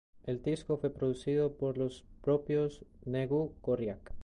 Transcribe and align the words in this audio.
El 0.25 0.41
disco 0.41 0.77
fue 0.77 0.89
producido 0.89 1.55
por 1.57 1.77
los 1.77 2.03
propios 2.23 2.83
Negu 3.05 3.53
Gorriak. 3.61 4.13